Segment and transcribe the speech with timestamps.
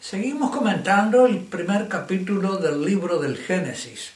[0.00, 4.12] Seguimos comentando el primer capítulo del libro del Génesis.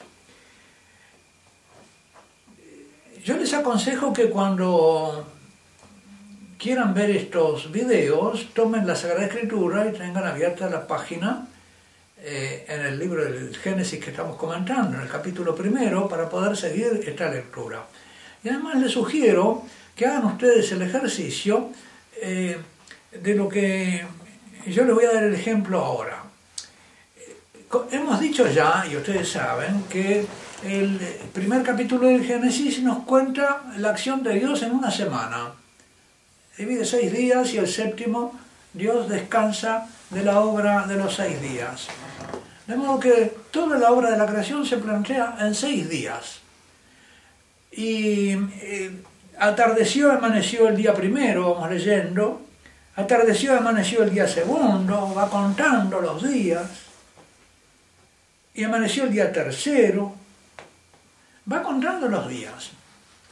[3.23, 5.27] Yo les aconsejo que cuando
[6.57, 11.47] quieran ver estos videos, tomen la Sagrada Escritura y tengan abierta la página
[12.17, 16.57] eh, en el libro del Génesis que estamos comentando, en el capítulo primero, para poder
[16.57, 17.85] seguir esta lectura.
[18.43, 19.61] Y además les sugiero
[19.95, 21.69] que hagan ustedes el ejercicio
[22.19, 22.57] eh,
[23.11, 24.03] de lo que
[24.71, 26.23] yo les voy a dar el ejemplo ahora.
[27.91, 30.25] Hemos dicho ya, y ustedes saben, que
[30.63, 30.99] el
[31.33, 35.51] primer capítulo del Génesis nos cuenta la acción de Dios en una semana.
[36.57, 38.33] Divide seis días y el séptimo
[38.73, 41.87] Dios descansa de la obra de los seis días.
[42.67, 46.39] De modo que toda la obra de la creación se plantea en seis días.
[47.71, 48.91] Y eh,
[49.37, 52.44] atardeció, amaneció el día primero, vamos leyendo,
[52.95, 56.67] atardeció, amaneció el día segundo, va contando los días,
[58.53, 60.15] y amaneció el día tercero,
[61.51, 62.71] va contando los días,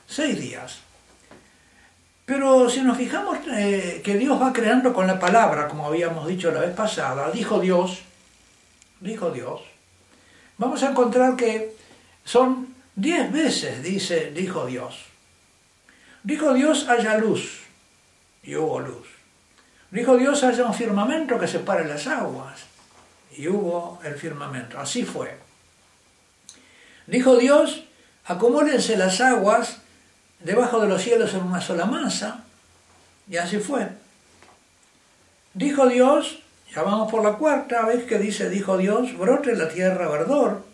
[0.08, 0.80] seis días.
[2.26, 6.52] Pero si nos fijamos eh, que Dios va creando con la palabra, como habíamos dicho
[6.52, 8.02] la vez pasada, dijo Dios,
[9.00, 9.62] dijo Dios,
[10.58, 11.76] vamos a encontrar que
[12.24, 15.06] son diez veces, dice, dijo Dios.
[16.24, 17.64] Dijo Dios, haya luz,
[18.44, 19.13] y hubo luz.
[19.94, 22.62] Dijo Dios, haya un firmamento que separe las aguas,
[23.38, 24.80] y hubo el firmamento.
[24.80, 25.38] Así fue.
[27.06, 27.84] Dijo Dios,
[28.26, 29.78] acumúlense las aguas
[30.40, 32.44] debajo de los cielos en una sola masa,
[33.30, 33.88] y así fue.
[35.54, 36.40] Dijo Dios,
[36.74, 40.66] ya vamos por la cuarta vez que dice, dijo Dios, brote la tierra verdor.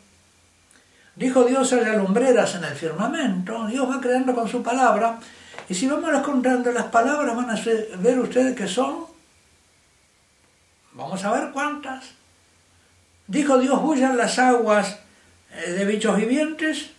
[1.18, 3.68] Dijo Dios, haya lumbreras en el firmamento.
[3.68, 5.20] Dios va creando con su palabra
[5.70, 7.62] y si vamos contando las palabras, van a
[7.98, 9.09] ver ustedes que son,
[11.00, 12.12] vamos a ver cuántas.
[13.28, 15.00] Dijo Dios, huyan las aguas
[15.52, 16.92] eh, de bichos vivientes,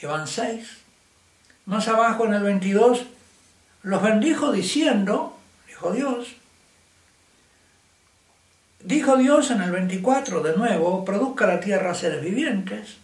[0.00, 0.78] y van seis.
[1.64, 3.04] Más abajo en el 22,
[3.82, 6.36] los bendijo diciendo, dijo Dios,
[8.80, 12.96] dijo Dios en el 24 de nuevo, produzca la tierra seres vivientes.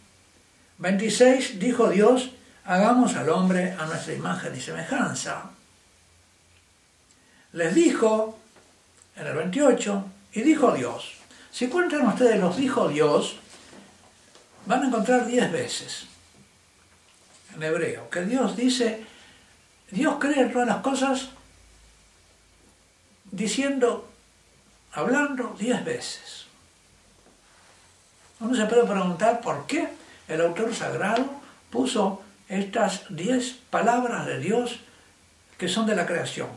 [0.78, 2.30] 26, dijo Dios,
[2.64, 5.50] hagamos al hombre a nuestra imagen y semejanza.
[7.52, 8.38] Les dijo,
[9.18, 11.14] en el 28, y dijo Dios.
[11.50, 13.36] Si cuentan ustedes los dijo Dios,
[14.66, 16.06] van a encontrar diez veces
[17.54, 19.04] en hebreo, que Dios dice,
[19.90, 21.30] Dios cree todas las cosas
[23.30, 24.08] diciendo,
[24.92, 26.46] hablando diez veces.
[28.40, 29.88] Uno se puede preguntar por qué
[30.28, 31.26] el autor sagrado
[31.70, 34.80] puso estas diez palabras de Dios
[35.56, 36.48] que son de la creación.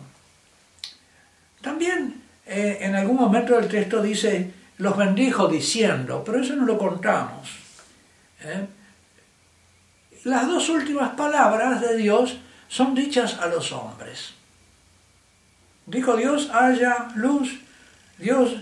[1.61, 2.20] También
[2.53, 7.49] eh, en algún momento del texto dice, los bendijo diciendo, pero eso no lo contamos.
[8.41, 8.67] ¿eh?
[10.25, 14.33] Las dos últimas palabras de Dios son dichas a los hombres.
[15.85, 17.61] Dijo Dios, haya luz,
[18.17, 18.57] Dios,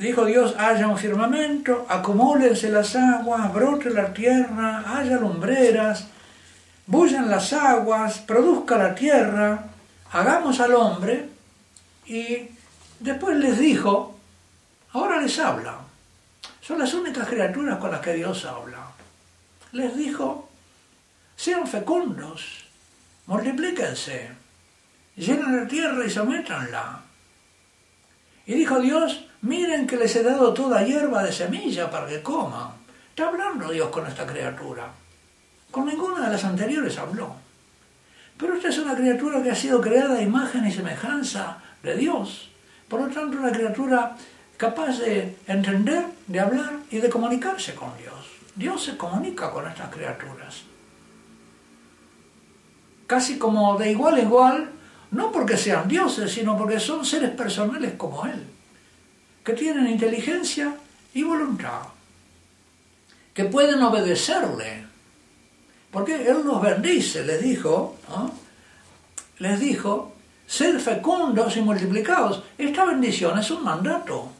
[0.00, 6.08] dijo Dios, haya un firmamento, acumúlense las aguas, brote la tierra, haya lumbreras,
[6.84, 9.66] bullan las aguas, produzca la tierra,
[10.10, 11.28] hagamos al hombre,
[12.06, 12.58] y
[13.00, 14.18] después les dijo,
[14.92, 15.78] ahora les habla.
[16.60, 18.86] Son las únicas criaturas con las que Dios habla.
[19.72, 20.48] Les dijo,
[21.36, 22.64] sean fecundos,
[23.26, 24.30] multiplíquense,
[25.16, 27.00] llenen la tierra y sométanla.
[28.46, 32.70] Y dijo Dios, miren que les he dado toda hierba de semilla para que coman.
[33.10, 34.90] Está hablando Dios con esta criatura.
[35.70, 37.36] Con ninguna de las anteriores habló.
[38.36, 42.50] Pero esta es una criatura que ha sido creada a imagen y semejanza de Dios.
[42.90, 44.16] Por lo tanto, una criatura
[44.56, 48.26] capaz de entender, de hablar y de comunicarse con Dios.
[48.56, 50.62] Dios se comunica con estas criaturas.
[53.06, 54.70] Casi como de igual a igual,
[55.12, 58.44] no porque sean dioses, sino porque son seres personales como Él,
[59.44, 60.74] que tienen inteligencia
[61.14, 61.82] y voluntad,
[63.32, 64.84] que pueden obedecerle,
[65.92, 67.96] porque Él los bendice, les dijo,
[69.38, 70.12] les dijo,
[70.50, 72.42] ser fecundos y multiplicados.
[72.58, 74.32] Esta bendición es un mandato.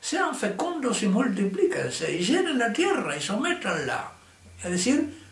[0.00, 4.10] Sean fecundos y multiplíquense y llenen la tierra y sométanla.
[4.64, 5.22] Es decir,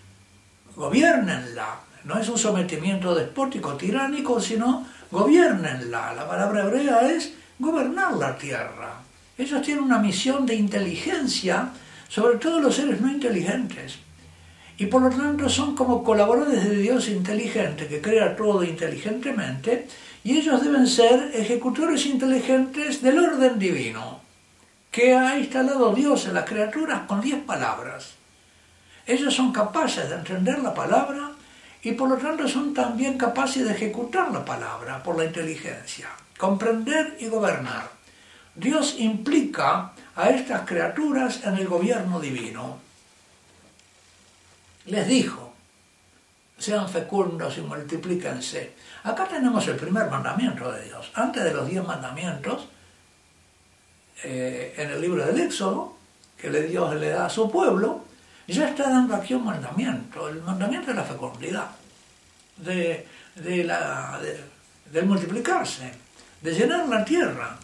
[0.77, 1.81] gobiernenla.
[2.05, 6.15] No es un sometimiento despótico, tiránico, sino gobiernenla.
[6.15, 9.01] La palabra hebrea es gobernar la tierra.
[9.37, 11.71] Ellos tienen una misión de inteligencia
[12.09, 13.99] sobre todo los seres no inteligentes
[14.79, 19.89] y por lo tanto son como colaboradores de Dios inteligente que crea todo inteligentemente
[20.23, 24.21] y ellos deben ser ejecutores inteligentes del orden divino
[24.91, 28.15] que ha instalado Dios en las criaturas con diez palabras.
[29.07, 31.33] Ellos son capaces de entender la palabra
[31.83, 36.09] y por lo tanto son también capaces de ejecutar la palabra por la inteligencia,
[36.39, 37.91] comprender y gobernar.
[38.55, 42.86] Dios implica a estas criaturas en el gobierno divino.
[44.87, 45.53] Les dijo,
[46.59, 48.75] sean fecundos y multiplíquense.
[49.05, 51.11] Acá tenemos el primer mandamiento de Dios.
[51.15, 52.69] Antes de los diez mandamientos,
[54.25, 55.97] eh, en el libro del Éxodo,
[56.39, 58.05] que Dios le da a su pueblo,
[58.47, 61.71] ya está dando aquí un mandamiento, el mandamiento de la fecundidad,
[62.57, 63.07] de,
[63.65, 64.21] la,
[64.91, 65.93] del multiplicarse,
[66.41, 67.59] de llenar la tierra.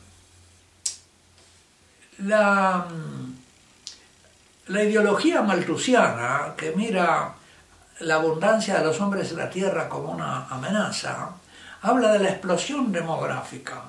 [2.19, 2.87] La,
[4.69, 7.35] la ideología maltusiana que mira
[8.01, 11.31] la abundancia de los hombres en la tierra como una amenaza,
[11.83, 13.83] habla de la explosión demográfica.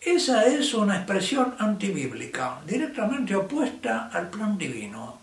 [0.00, 5.18] Esa es una expresión antibíblica, directamente opuesta al plan divino.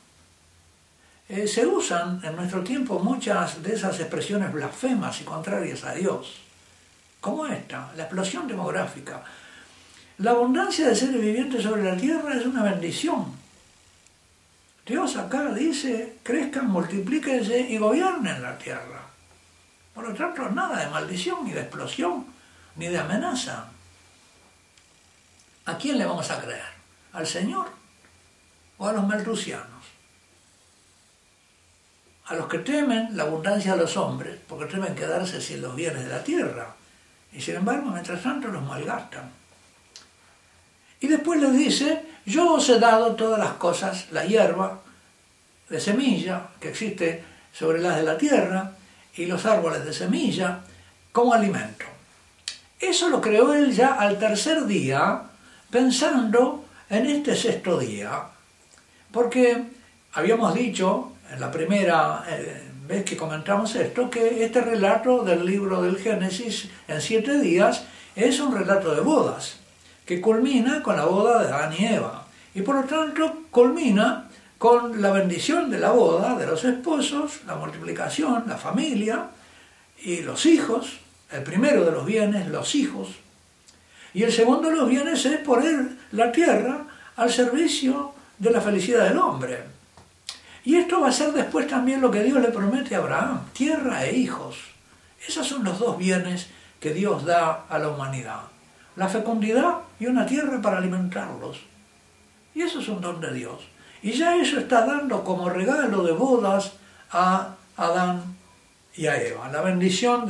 [1.28, 6.40] Eh, se usan en nuestro tiempo muchas de esas expresiones blasfemas y contrarias a Dios,
[7.20, 9.22] como esta, la explosión demográfica.
[10.18, 13.49] La abundancia de seres vivientes sobre la tierra es una bendición.
[14.90, 19.04] Dios acá dice, crezcan, multiplíquense y gobiernen la tierra.
[19.94, 22.26] Por lo tanto, nada de maldición, ni de explosión,
[22.76, 23.68] ni de amenaza.
[25.66, 26.74] ¿A quién le vamos a creer?
[27.14, 27.68] ¿Al Señor
[28.80, 29.80] o a los maltusianos?
[32.30, 36.04] a los que temen la abundancia de los hombres, porque temen quedarse sin los bienes
[36.04, 36.76] de la tierra,
[37.34, 39.32] y sin embargo, mientras tanto, los malgastan.
[41.00, 44.80] Y después les dice, yo os he dado todas las cosas, la hierba
[45.68, 48.72] de semilla que existe sobre las de la tierra,
[49.16, 50.60] y los árboles de semilla,
[51.12, 51.86] como alimento.
[52.80, 55.24] Eso lo creó él ya al tercer día,
[55.70, 58.12] pensando en este sexto día,
[59.12, 59.64] porque
[60.14, 65.82] habíamos dicho en la primera eh, vez que comentamos esto, que este relato del libro
[65.82, 67.84] del Génesis en siete días
[68.16, 69.58] es un relato de bodas,
[70.06, 72.19] que culmina con la boda de Adán y Eva.
[72.54, 77.56] Y por lo tanto culmina con la bendición de la boda de los esposos, la
[77.56, 79.28] multiplicación, la familia
[80.04, 81.00] y los hijos.
[81.32, 83.10] El primero de los bienes, los hijos.
[84.14, 86.86] Y el segundo de los bienes es poner la tierra
[87.16, 89.64] al servicio de la felicidad del hombre.
[90.66, 94.06] Y esto va a ser después también lo que Dios le promete a Abraham, tierra
[94.06, 94.58] e hijos.
[95.26, 96.48] Esos son los dos bienes
[96.80, 98.42] que Dios da a la humanidad.
[98.96, 101.69] La fecundidad y una tierra para alimentarlos.
[102.54, 103.62] Y eso es un don de Dios.
[104.02, 106.74] Y ya eso está dando como regalo de bodas
[107.12, 108.38] a Adán
[108.96, 109.50] y a Eva.
[109.50, 110.30] La bendición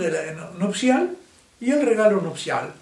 [0.57, 1.15] nupcial
[1.59, 2.73] y el regalo nupcial.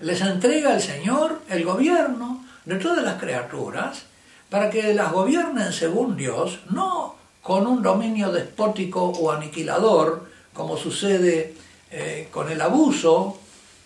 [0.00, 4.04] Les entrega el Señor el gobierno de todas las criaturas
[4.50, 11.54] para que las gobiernen según Dios, no con un dominio despótico o aniquilador, como sucede
[11.90, 13.38] eh, con el abuso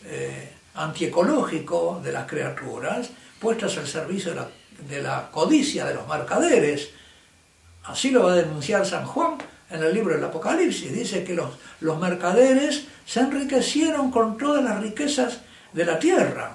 [0.05, 3.11] eh, antiecológico de las criaturas,
[3.43, 4.33] puestas al servicio
[4.89, 6.91] de la, codicia de los mercaderes.
[7.83, 9.37] Así lo va a denunciar San Juan
[9.69, 10.93] en el libro del Apocalipsis.
[10.93, 11.51] Dice que los,
[11.81, 15.41] los mercaderes se enriquecieron con todas las riquezas
[15.73, 16.53] de la tierra.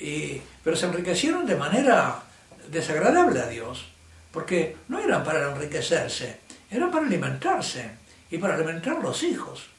[0.00, 2.22] Y pero se enriquecieron de manera
[2.68, 3.84] desagradable a Dios,
[4.30, 6.38] porque no eran para enriquecerse,
[6.70, 7.90] eran para alimentarse
[8.30, 9.71] y para alimentar los hijos.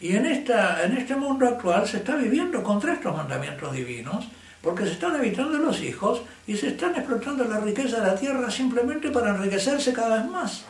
[0.00, 4.28] Y en, esta, en este mundo actual se está viviendo contra estos mandamientos divinos,
[4.62, 8.50] porque se están evitando los hijos y se están explotando la riqueza de la tierra
[8.50, 10.64] simplemente para enriquecerse cada vez más.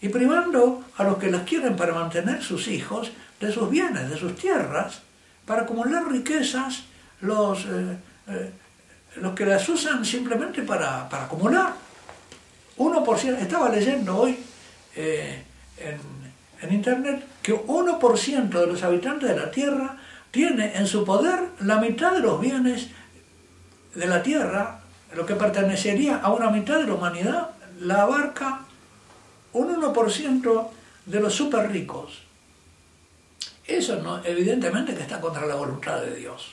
[0.00, 4.16] Y privando a los que las quieren para mantener sus hijos de sus bienes, de
[4.16, 5.02] sus tierras,
[5.46, 6.84] para acumular riquezas,
[7.20, 7.96] los, eh,
[8.28, 8.50] eh,
[9.16, 11.72] los que las usan simplemente para, para acumular.
[12.78, 14.38] 1%, estaba leyendo hoy
[14.96, 15.42] eh,
[15.76, 16.00] en,
[16.62, 19.96] en, internet que 1% de los habitantes de la Tierra
[20.30, 22.88] tiene en su poder la mitad de los bienes
[23.94, 24.80] de la Tierra,
[25.14, 28.60] lo que pertenecería a una mitad de la humanidad, la abarca
[29.52, 30.68] un 1%
[31.06, 32.22] de los súper ricos.
[33.66, 36.52] Eso no, evidentemente que está contra la voluntad de Dios.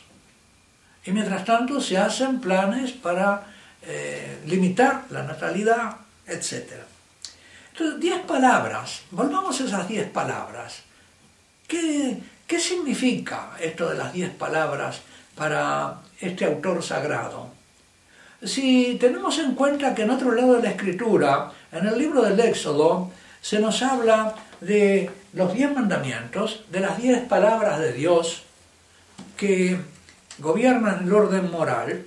[1.05, 3.47] Y mientras tanto se hacen planes para
[3.81, 6.88] eh, limitar la natalidad, etc.
[7.79, 10.81] Entonces, diez palabras, volvamos a esas diez palabras.
[11.65, 14.99] ¿Qué, ¿Qué significa esto de las diez palabras
[15.33, 17.47] para este autor sagrado?
[18.43, 22.37] Si tenemos en cuenta que en otro lado de la escritura, en el libro del
[22.41, 28.43] Éxodo, se nos habla de los diez mandamientos, de las diez palabras de Dios
[29.37, 29.79] que
[30.39, 32.05] gobiernan el orden moral,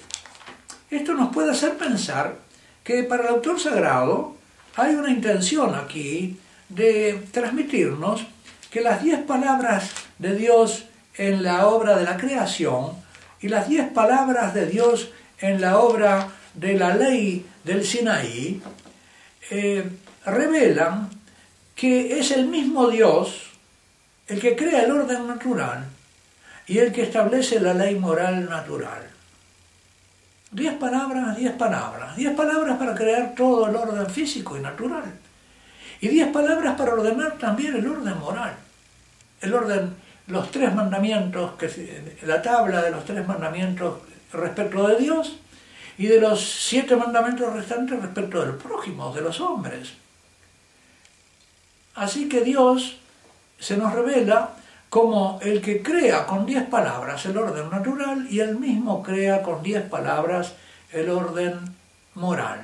[0.90, 2.36] esto nos puede hacer pensar
[2.84, 4.41] que para el autor sagrado
[4.76, 6.38] hay una intención aquí
[6.68, 8.24] de transmitirnos
[8.70, 10.86] que las diez palabras de Dios
[11.16, 12.92] en la obra de la creación
[13.40, 15.10] y las diez palabras de Dios
[15.40, 18.62] en la obra de la ley del Sinaí
[19.50, 19.90] eh,
[20.24, 21.10] revelan
[21.74, 23.50] que es el mismo Dios
[24.28, 25.86] el que crea el orden natural
[26.66, 29.11] y el que establece la ley moral natural.
[30.52, 32.14] Diez palabras, diez palabras.
[32.14, 35.04] Diez palabras para crear todo el orden físico y natural.
[36.00, 38.54] Y diez palabras para ordenar también el orden moral.
[39.40, 39.94] El orden,
[40.26, 45.38] los tres mandamientos, que, la tabla de los tres mandamientos respecto de Dios
[45.96, 49.94] y de los siete mandamientos restantes respecto del prójimo, de los hombres.
[51.94, 52.98] Así que Dios
[53.58, 54.50] se nos revela
[54.92, 59.62] como el que crea con diez palabras el orden natural y él mismo crea con
[59.62, 60.52] diez palabras
[60.92, 61.60] el orden
[62.14, 62.60] moral.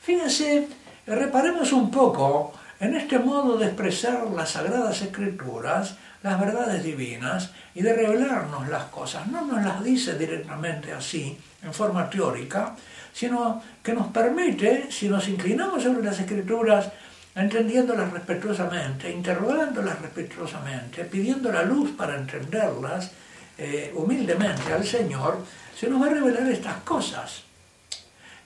[0.00, 0.68] Fíjense,
[1.06, 7.82] reparemos un poco en este modo de expresar las sagradas escrituras, las verdades divinas y
[7.82, 9.26] de revelarnos las cosas.
[9.26, 12.76] No nos las dice directamente así, en forma teórica,
[13.12, 16.92] sino que nos permite, si nos inclinamos sobre las escrituras,
[17.42, 23.12] entendiéndolas respetuosamente, interrogándolas respetuosamente, pidiendo la luz para entenderlas
[23.56, 25.38] eh, humildemente al Señor,
[25.78, 27.42] se nos va a revelar estas cosas.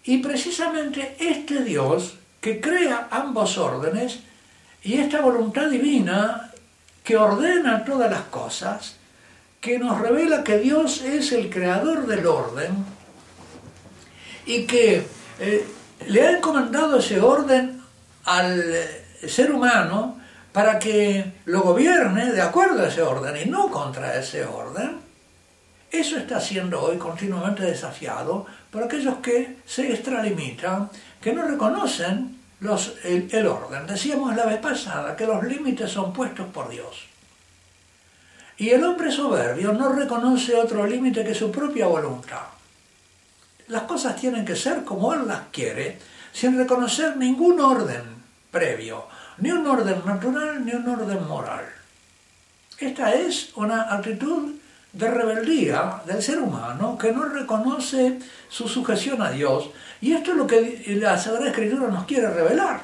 [0.04, 4.18] Y precisamente este Dios que crea ambos órdenes
[4.82, 6.50] y esta voluntad divina
[7.04, 8.96] que ordena todas las cosas,
[9.60, 12.84] que nos revela que Dios es el creador del orden
[14.44, 15.06] y que
[15.38, 15.66] eh,
[16.08, 17.71] le ha encomendado ese orden
[18.24, 18.74] al
[19.26, 20.18] ser humano
[20.52, 25.00] para que lo gobierne de acuerdo a ese orden y no contra ese orden,
[25.90, 32.38] eso está siendo hoy continuamente desafiado por aquellos que se extralimitan, que no reconocen
[33.02, 33.86] el orden.
[33.86, 37.06] Decíamos la vez pasada que los límites son puestos por Dios.
[38.56, 42.46] Y el hombre soberbio no reconoce otro límite que su propia voluntad.
[43.68, 45.98] Las cosas tienen que ser como él las quiere,
[46.32, 48.02] sin reconocer ningún orden
[48.52, 49.06] previo,
[49.38, 51.64] ni un orden natural ni un orden moral.
[52.78, 54.52] Esta es una actitud
[54.92, 58.18] de rebeldía del ser humano que no reconoce
[58.48, 59.70] su sujeción a Dios.
[60.00, 62.80] Y esto es lo que la Sagrada Escritura nos quiere revelar.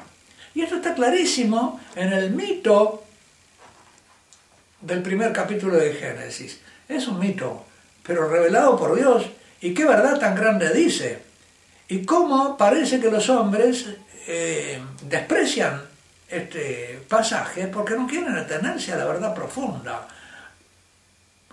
[0.55, 3.03] Y esto está clarísimo en el mito
[4.81, 6.59] del primer capítulo de Génesis.
[6.87, 7.65] Es un mito,
[8.03, 9.25] pero revelado por Dios.
[9.61, 11.21] Y qué verdad tan grande dice.
[11.87, 13.87] Y cómo parece que los hombres
[14.27, 15.81] eh, desprecian
[16.27, 20.07] este pasaje porque no quieren atenerse a la verdad profunda.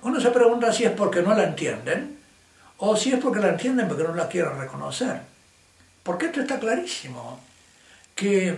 [0.03, 2.19] Uno se pregunta si es porque no la entienden
[2.79, 5.21] o si es porque la entienden porque no la quieren reconocer.
[6.03, 7.41] Porque esto está clarísimo,
[8.15, 8.57] que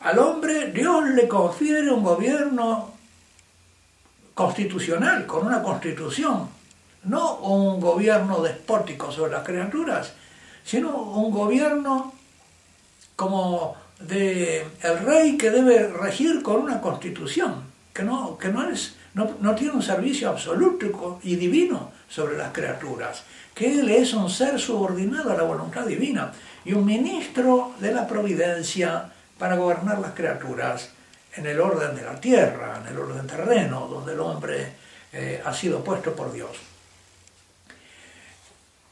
[0.00, 2.92] al hombre Dios le confiere un gobierno
[4.34, 6.50] constitucional, con una constitución,
[7.04, 10.12] no un gobierno despótico sobre las criaturas,
[10.64, 12.12] sino un gobierno
[13.16, 18.94] como de el rey que debe regir con una constitución, que no, que no, es,
[19.14, 23.22] no, tiene un servicio absoluto y divino sobre las criaturas,
[23.54, 26.32] que él es un ser subordinado a la voluntad divina
[26.64, 30.90] y un ministro de la providencia para gobernar las criaturas
[31.34, 34.72] en el orden de la tierra, en el orden terreno, donde el hombre
[35.12, 36.50] eh, ha sido puesto por Dios.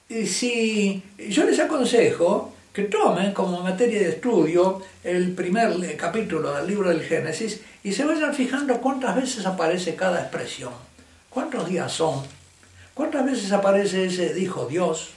[0.08, 6.68] Y si yo les aconsejo que tomen como materia de estudio el primer capítulo del
[6.68, 10.72] libro del Génesis y se vayan fijando cuántas veces aparece cada expresión,
[11.30, 12.22] cuántos días son,
[12.94, 15.10] cuántas veces aparece ese dijo Dios,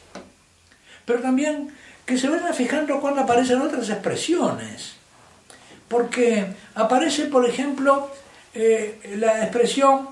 [1.06, 4.96] pero también que se vayan fijando cuándo aparecen otras expresiones,
[5.88, 8.10] porque aparece, por ejemplo,
[8.56, 10.10] eh, la expresión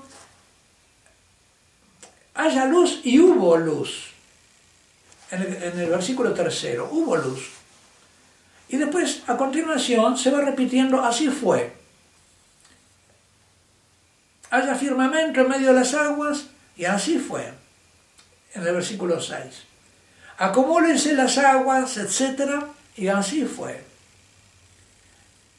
[2.34, 4.11] haya luz y hubo luz
[5.32, 7.48] en el, versículo tercero, hubo luz.
[8.68, 11.72] Y después, a continuación, se va repitiendo, así fue.
[14.50, 16.44] Haya firmamento en medio de las aguas,
[16.76, 17.50] y así fue,
[18.52, 19.38] en el versículo 6.
[20.36, 23.82] Acumúlense las aguas, etc., y así fue.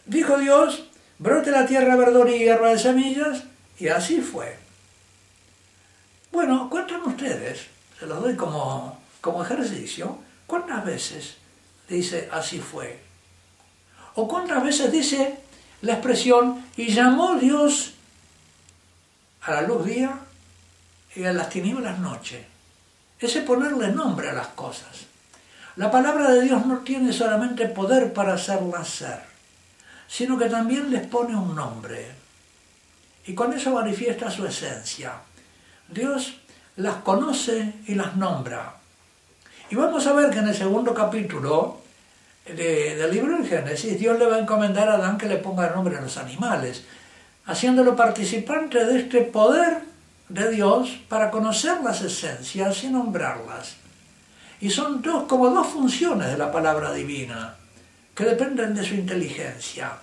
[0.05, 0.85] Dijo Dios,
[1.17, 3.43] brote la tierra verdor y hierba de semillas,
[3.79, 4.55] y así fue.
[6.31, 7.67] Bueno, cuenten ustedes,
[7.99, 11.37] se los doy como como ejercicio, ¿cuántas veces
[11.87, 12.99] dice así fue?
[14.15, 15.39] ¿O cuántas veces dice
[15.83, 17.93] la expresión, y llamó Dios
[19.41, 20.17] a la luz día
[21.13, 22.45] y a las tinieblas noche.
[23.19, 25.07] Ese ponerle nombre a las cosas.
[25.75, 29.23] La palabra de Dios no tiene solamente poder para hacerlas ser,
[30.07, 32.15] sino que también les pone un nombre.
[33.25, 35.15] Y con eso manifiesta su esencia.
[35.89, 36.39] Dios
[36.77, 38.77] las conoce y las nombra.
[39.73, 41.79] Y vamos a ver que en el segundo capítulo
[42.45, 45.97] del libro de Génesis, Dios le va a encomendar a Adán que le ponga nombre
[45.97, 46.83] a los animales,
[47.47, 49.79] haciéndolo participante de este poder
[50.29, 53.77] de Dios para conocer las esencias y nombrarlas.
[54.61, 57.55] Y son dos, como dos funciones de la palabra divina,
[58.13, 59.93] que dependen de su inteligencia.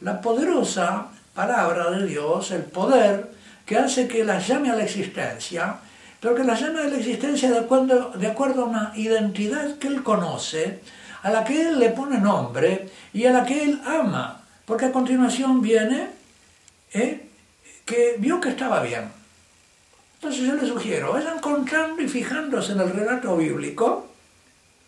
[0.00, 3.30] La poderosa palabra de Dios, el poder
[3.66, 5.80] que hace que las llame a la existencia,
[6.20, 9.88] pero que las llame a la existencia de acuerdo, de acuerdo a una identidad que
[9.88, 10.80] Él conoce,
[11.22, 14.42] a la que Él le pone nombre y a la que Él ama.
[14.64, 16.10] Porque a continuación viene
[16.92, 17.28] ¿eh?
[17.84, 19.10] que vio que estaba bien.
[20.14, 24.08] Entonces yo le sugiero, vayan contando y fijándose en el relato bíblico,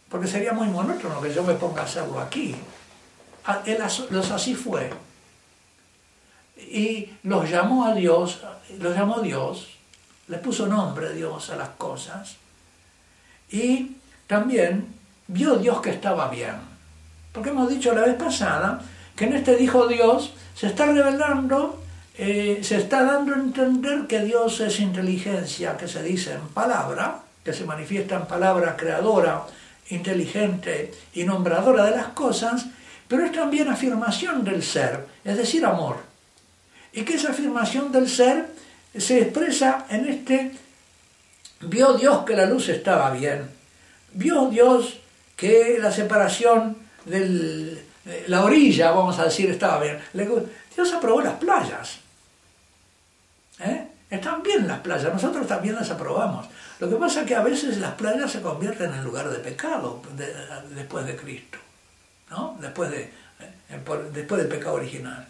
[0.08, 2.56] porque sería muy monótono que yo me ponga a hacerlo aquí.
[3.46, 3.62] Ah,
[4.10, 4.90] los así fue.
[6.56, 8.40] Y los llamó a Dios,
[8.80, 9.79] los llamó Dios,
[10.30, 12.36] le puso nombre Dios a las cosas.
[13.50, 13.96] Y
[14.26, 14.86] también
[15.26, 16.54] vio Dios que estaba bien.
[17.32, 18.80] Porque hemos dicho la vez pasada
[19.14, 21.80] que en este dijo Dios se está revelando
[22.22, 27.22] eh, se está dando a entender que Dios es inteligencia, que se dice en palabra,
[27.42, 29.46] que se manifiesta en palabra creadora,
[29.88, 32.66] inteligente y nombradora de las cosas,
[33.08, 35.96] pero es también afirmación del ser, es decir, amor.
[36.92, 38.50] Y que esa afirmación del ser
[38.96, 40.52] se expresa en este,
[41.60, 43.48] vio Dios que la luz estaba bien,
[44.12, 44.98] vio Dios
[45.36, 47.82] que la separación de
[48.26, 49.98] la orilla, vamos a decir, estaba bien.
[50.12, 51.98] Dios aprobó las playas.
[53.60, 53.86] ¿Eh?
[54.10, 56.46] Están bien las playas, nosotros también las aprobamos.
[56.80, 60.02] Lo que pasa es que a veces las playas se convierten en lugar de pecado
[60.74, 61.58] después de Cristo,
[62.30, 62.56] ¿no?
[62.60, 63.80] después, de, eh,
[64.12, 65.26] después del pecado original.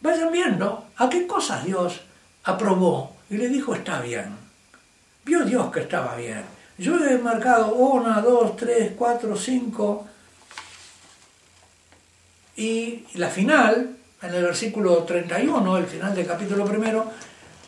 [0.00, 2.00] Vayan viendo a qué cosas Dios
[2.46, 4.34] aprobó y le dijo está bien.
[5.24, 6.42] Vio Dios que estaba bien.
[6.78, 10.06] Yo he marcado una, dos, tres, cuatro, cinco.
[12.56, 17.10] Y la final en el versículo 31, el final del capítulo primero,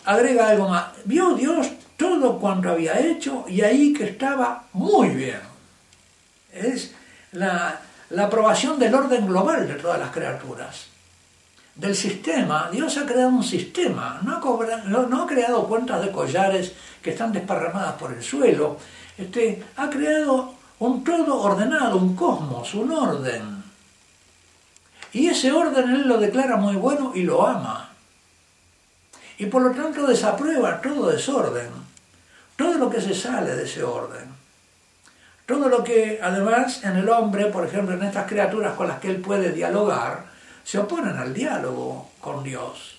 [0.04, 0.86] agrega algo más.
[1.04, 5.40] Vio Dios todo cuanto había hecho y ahí que estaba muy bien.
[6.52, 6.94] Es
[7.32, 7.80] la,
[8.18, 10.86] aprobación del orden global de todas las criaturas.
[11.78, 16.72] Del sistema, Dios ha creado un sistema, no ha, no ha creado cuentas de collares
[17.00, 18.76] que están desparramadas por el suelo,
[19.16, 23.58] este, ha creado un todo ordenado, un cosmos, un orden
[25.12, 27.90] y ese orden él lo declara muy bueno y lo ama.
[29.38, 31.70] Y por lo tanto desaprueba todo desorden,
[32.56, 34.36] todo lo que se sale de ese orden.
[35.46, 39.08] Todo lo que además en el hombre, por ejemplo, en estas criaturas con las que
[39.08, 40.26] él puede dialogar,
[40.68, 42.98] se oponen al diálogo con Dios.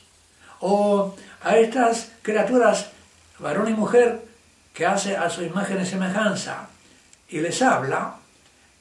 [0.62, 2.90] O a estas criaturas,
[3.38, 4.26] varón y mujer,
[4.74, 6.68] que hace a su imagen y semejanza
[7.28, 8.16] y les habla,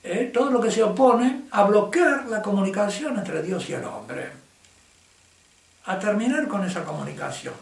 [0.03, 0.31] ¿eh?
[0.33, 4.31] todo lo que se opone a bloquear la comunicación entre Dios y el hombre,
[5.85, 7.53] a terminar con esa comunicación.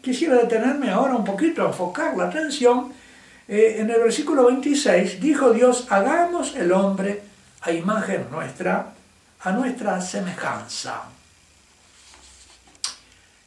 [0.00, 2.92] Quisiera detenerme ahora un poquito, enfocar la atención.
[3.48, 7.24] Eh, en el versículo 26 dijo Dios, hagamos el hombre
[7.62, 8.94] a imagen nuestra,
[9.44, 11.02] a nuestra semejanza.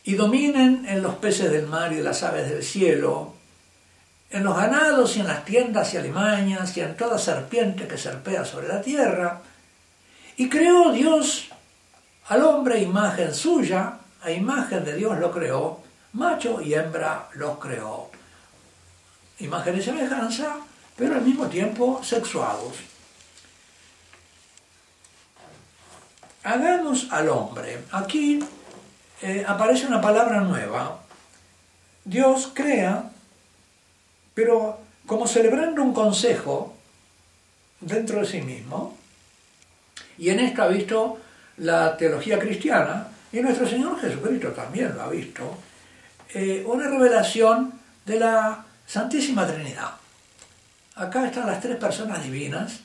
[0.04, 3.34] Y dominen en los peces del mar y las aves del cielo,
[4.30, 8.44] en los ganados y en las tiendas y alimañas y en toda serpiente que serpea
[8.44, 9.42] sobre la tierra.
[10.38, 11.50] Y creó Dios
[12.28, 15.82] al hombre imagen suya, a imagen de Dios lo creó,
[16.14, 18.10] macho y hembra los creó.
[19.40, 20.58] Imagen y semejanza,
[20.96, 22.95] pero al mismo tiempo sexuados.
[26.46, 27.80] Hagamos al hombre.
[27.92, 28.40] Aquí
[29.22, 31.02] eh, aparece una palabra nueva.
[32.06, 33.12] Dios crea
[34.36, 34.78] pero
[35.08, 36.76] como celebrando un consejo
[37.80, 38.96] dentro de sí mismo,
[40.18, 41.18] y en esto ha visto
[41.58, 45.58] la teología cristiana, y nuestro Señor Jesucristo también lo ha visto,
[46.34, 47.74] eh, una revelación
[48.06, 49.92] de la Santísima Trinidad.
[50.96, 52.80] Acá están las tres personas divinas,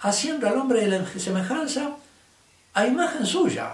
[0.00, 1.90] haciendo al hombre de la semejanza
[2.76, 3.70] a imagen suya.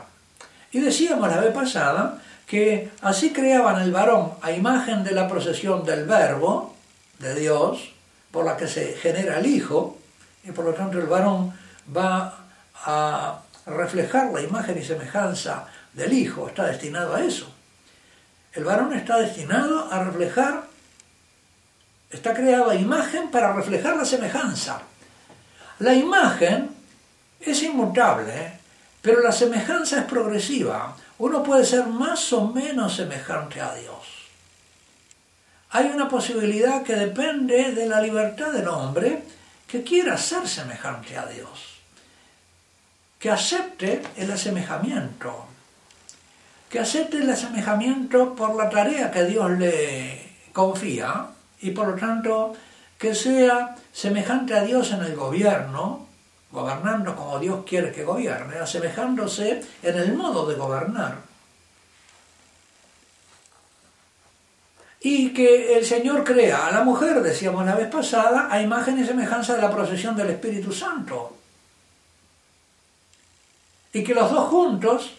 [0.71, 5.85] Y decíamos la vez pasada que así creaban el varón a imagen de la procesión
[5.85, 6.77] del verbo,
[7.19, 7.93] de Dios,
[8.31, 9.99] por la que se genera el Hijo,
[10.45, 11.53] y por lo tanto el varón
[11.95, 12.39] va
[12.85, 17.53] a reflejar la imagen y semejanza del Hijo, está destinado a eso.
[18.53, 20.63] El varón está destinado a reflejar,
[22.09, 24.81] está creado a imagen para reflejar la semejanza.
[25.81, 26.71] La imagen
[27.41, 28.62] es inmutable,
[29.03, 30.97] pero la semejanza es progresiva.
[31.19, 34.23] Uno puede ser más o menos semejante a Dios.
[35.71, 39.23] Hay una posibilidad que depende de la libertad del hombre
[39.67, 41.81] que quiera ser semejante a Dios,
[43.19, 45.47] que acepte el asemejamiento,
[46.69, 51.29] que acepte el asemejamiento por la tarea que Dios le confía
[51.61, 52.55] y por lo tanto
[52.99, 56.07] que sea semejante a Dios en el gobierno,
[56.53, 61.17] gobernando como Dios quiere que gobierne, asemejándose en el modo de gobernar.
[65.01, 69.05] Y que el Señor crea a la mujer, decíamos la vez pasada, a imagen y
[69.05, 71.37] semejanza de la procesión del Espíritu Santo.
[73.93, 75.15] Y que los dos juntos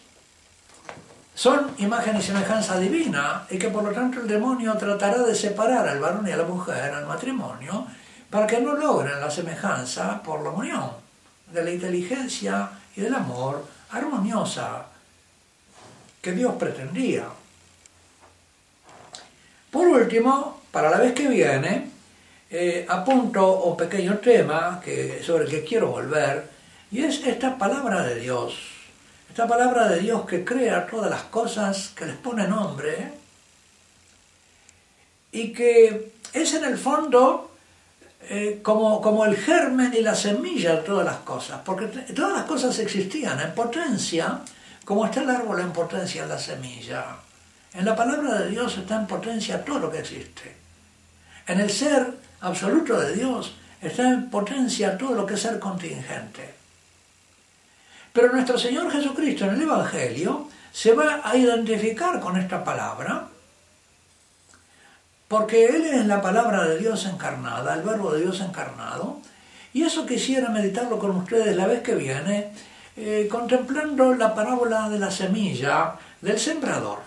[1.34, 5.86] son imagen y semejanza divina y que por lo tanto el demonio tratará de separar
[5.86, 7.86] al varón y a la mujer, al matrimonio,
[8.30, 11.03] para que no logren la semejanza por la unión
[11.54, 14.86] de la inteligencia y del amor armoniosa
[16.20, 17.26] que Dios pretendía.
[19.70, 21.90] Por último, para la vez que viene,
[22.50, 26.50] eh, apunto un pequeño tema que, sobre el que quiero volver,
[26.90, 28.74] y es esta palabra de Dios
[29.34, 33.14] esta palabra de Dios que crea todas las cosas, que les pone nombre,
[35.32, 37.53] y que es en el fondo
[38.28, 42.44] eh, como, como el germen y la semilla de todas las cosas, porque todas las
[42.44, 44.40] cosas existían en potencia,
[44.84, 47.04] como está el árbol en potencia en la semilla.
[47.72, 50.56] En la palabra de Dios está en potencia todo lo que existe.
[51.46, 52.06] En el ser
[52.40, 56.54] absoluto de Dios está en potencia todo lo que es ser contingente.
[58.12, 63.28] Pero nuestro Señor Jesucristo en el Evangelio se va a identificar con esta palabra,
[65.28, 69.18] porque Él es la palabra de Dios encarnada, el verbo de Dios encarnado,
[69.72, 72.52] y eso quisiera meditarlo con ustedes la vez que viene,
[72.96, 77.00] eh, contemplando la parábola de la semilla del sembrador.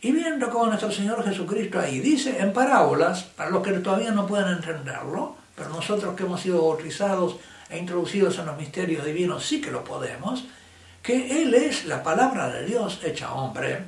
[0.00, 4.26] Y viendo cómo nuestro Señor Jesucristo ahí dice en parábolas, para los que todavía no
[4.26, 7.36] pueden entenderlo, pero nosotros que hemos sido bautizados
[7.68, 10.44] e introducidos en los misterios divinos sí que lo podemos,
[11.02, 13.84] que Él es la palabra de Dios hecha hombre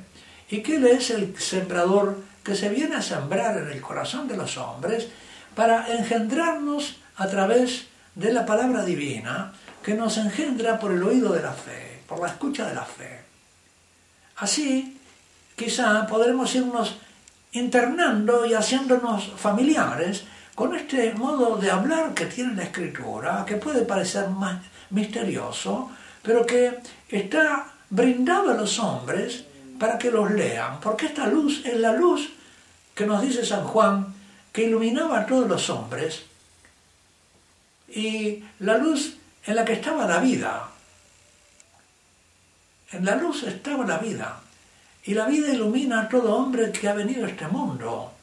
[0.49, 4.37] y que Él es el sembrador que se viene a sembrar en el corazón de
[4.37, 5.09] los hombres
[5.53, 9.51] para engendrarnos a través de la palabra divina
[9.83, 13.19] que nos engendra por el oído de la fe, por la escucha de la fe.
[14.37, 14.97] Así,
[15.57, 16.95] quizá podremos irnos
[17.51, 20.23] internando y haciéndonos familiares
[20.55, 25.91] con este modo de hablar que tiene la escritura, que puede parecer más misterioso,
[26.23, 26.79] pero que
[27.09, 29.43] está brindado a los hombres
[29.77, 32.36] para que los lean, porque esta luz es la luz
[32.97, 34.07] que nos dice San Juan,
[34.51, 36.23] que iluminaba a todos los hombres,
[37.87, 40.67] y la luz en la que estaba la vida.
[42.91, 44.41] En la luz estaba la vida,
[45.03, 48.13] y la vida ilumina a todo hombre que ha venido a este mundo.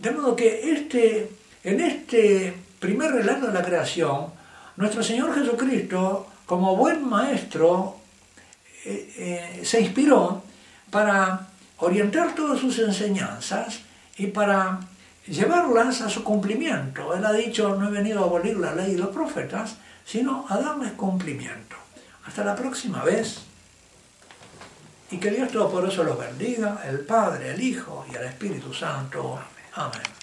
[0.00, 1.30] De modo que este,
[1.62, 4.26] en este primer relato de la creación,
[4.76, 8.00] nuestro Señor Jesucristo, como buen maestro,
[8.84, 9.14] eh,
[9.60, 10.42] eh, se inspiró
[10.90, 11.47] para
[11.78, 13.80] orientar todas sus enseñanzas
[14.16, 14.80] y para
[15.26, 17.14] llevarlas a su cumplimiento.
[17.14, 20.58] Él ha dicho, no he venido a abolir la ley y los profetas, sino a
[20.58, 21.76] darles cumplimiento.
[22.26, 23.42] Hasta la próxima vez.
[25.10, 29.38] Y que Dios Todopoderoso los bendiga, el Padre, el Hijo y el Espíritu Santo.
[29.74, 30.17] Amen.